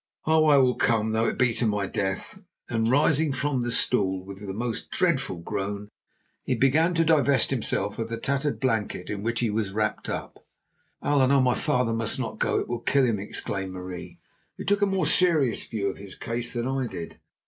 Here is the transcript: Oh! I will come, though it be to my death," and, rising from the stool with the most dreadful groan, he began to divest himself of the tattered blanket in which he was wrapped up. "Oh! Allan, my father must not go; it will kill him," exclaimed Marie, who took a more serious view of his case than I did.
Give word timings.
Oh! 0.25 0.45
I 0.45 0.57
will 0.57 0.73
come, 0.73 1.11
though 1.11 1.27
it 1.27 1.37
be 1.37 1.53
to 1.53 1.67
my 1.67 1.85
death," 1.85 2.41
and, 2.67 2.89
rising 2.89 3.31
from 3.31 3.61
the 3.61 3.71
stool 3.71 4.25
with 4.25 4.39
the 4.39 4.51
most 4.51 4.89
dreadful 4.89 5.37
groan, 5.37 5.89
he 6.43 6.55
began 6.55 6.95
to 6.95 7.05
divest 7.05 7.51
himself 7.51 7.99
of 7.99 8.09
the 8.09 8.19
tattered 8.19 8.59
blanket 8.59 9.11
in 9.11 9.21
which 9.21 9.41
he 9.41 9.51
was 9.51 9.73
wrapped 9.73 10.09
up. 10.09 10.43
"Oh! 11.03 11.21
Allan, 11.21 11.43
my 11.43 11.53
father 11.53 11.93
must 11.93 12.17
not 12.17 12.39
go; 12.39 12.57
it 12.57 12.67
will 12.67 12.79
kill 12.81 13.05
him," 13.05 13.19
exclaimed 13.19 13.73
Marie, 13.73 14.17
who 14.57 14.63
took 14.65 14.81
a 14.81 14.87
more 14.87 15.05
serious 15.05 15.61
view 15.67 15.87
of 15.89 15.99
his 15.99 16.15
case 16.15 16.53
than 16.53 16.67
I 16.67 16.87
did. 16.87 17.19